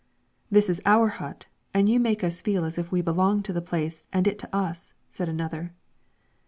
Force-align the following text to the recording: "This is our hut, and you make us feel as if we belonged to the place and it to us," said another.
"This 0.49 0.67
is 0.67 0.81
our 0.83 1.09
hut, 1.09 1.45
and 1.75 1.87
you 1.87 1.99
make 1.99 2.23
us 2.23 2.41
feel 2.41 2.65
as 2.65 2.79
if 2.79 2.91
we 2.91 3.01
belonged 3.03 3.45
to 3.45 3.53
the 3.53 3.61
place 3.61 4.03
and 4.11 4.25
it 4.25 4.39
to 4.39 4.49
us," 4.51 4.95
said 5.07 5.29
another. 5.29 5.75